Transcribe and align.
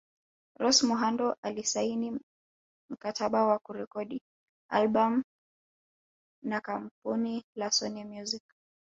Rose 0.59 0.83
Muhando 0.85 1.37
alisaini 1.43 2.19
mkataba 2.91 3.45
wa 3.45 3.59
kurekodi 3.59 4.21
albam 4.69 5.23
na 6.43 6.61
kampuni 6.61 7.43
la 7.55 7.71
Sony 7.71 8.03
Music 8.03 8.43